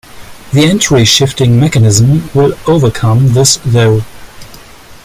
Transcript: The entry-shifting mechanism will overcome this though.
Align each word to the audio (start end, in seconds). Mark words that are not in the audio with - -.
The 0.51 0.67
entry-shifting 0.67 1.59
mechanism 1.59 2.27
will 2.33 2.55
overcome 2.65 3.33
this 3.33 3.59
though. 3.63 4.01